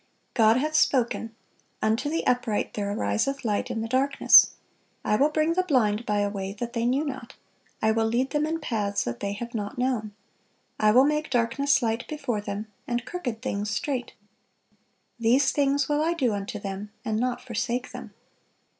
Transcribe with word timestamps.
God 0.33 0.57
hath 0.57 0.75
spoken: 0.75 1.35
"Unto 1.79 2.09
the 2.09 2.25
upright 2.25 2.73
there 2.73 2.89
ariseth 2.91 3.45
light 3.45 3.69
in 3.69 3.81
the 3.81 3.87
darkness." 3.87 4.55
"I 5.05 5.15
will 5.15 5.29
bring 5.29 5.53
the 5.53 5.61
blind 5.61 6.07
by 6.07 6.21
a 6.21 6.29
way 6.31 6.53
that 6.53 6.73
they 6.73 6.87
knew 6.87 7.05
not; 7.05 7.35
I 7.83 7.91
will 7.91 8.07
lead 8.07 8.31
them 8.31 8.47
in 8.47 8.59
paths 8.59 9.03
that 9.03 9.19
they 9.19 9.33
have 9.33 9.53
not 9.53 9.77
known: 9.77 10.15
I 10.79 10.89
will 10.89 11.05
make 11.05 11.29
darkness 11.29 11.83
light 11.83 12.07
before 12.07 12.41
them, 12.41 12.65
and 12.87 13.05
crooked 13.05 13.43
things 13.43 13.69
straight. 13.69 14.13
These 15.19 15.51
things 15.51 15.87
will 15.87 16.01
I 16.01 16.13
do 16.15 16.33
unto 16.33 16.57
them, 16.57 16.89
and 17.05 17.19
not 17.19 17.39
forsake 17.39 17.91
them." 17.91 18.15